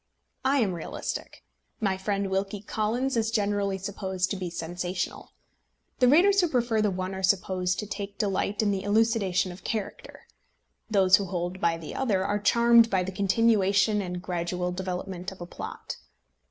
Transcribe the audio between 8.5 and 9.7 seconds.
in the elucidation of